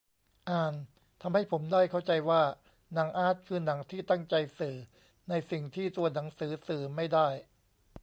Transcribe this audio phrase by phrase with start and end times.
[0.49, 0.73] "อ่าน"
[1.21, 2.41] ทำให้ผมได้เข้าใจว่า
[2.93, 4.75] หนังอาร์ต คือหนังที่ตั้งใจสื่อ
[5.29, 7.27] ในสิ่งที่ตัวหนังสือสื่อไม่ได้